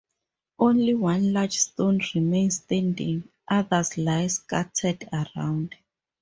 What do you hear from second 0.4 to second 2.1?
Only one large stone